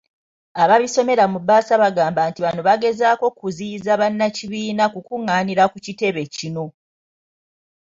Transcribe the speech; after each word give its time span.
Ababisomera 0.63 1.23
mu 1.31 1.37
bbaasa 1.41 1.73
bagamba 1.83 2.21
nti 2.29 2.39
bano 2.45 2.61
bagezaako 2.67 3.25
kuziyiza 3.39 3.91
bannakibiina 4.01 4.83
kukung'aanira 4.93 5.63
ku 5.71 5.77
kitebe 5.85 6.23
kino. 6.35 6.65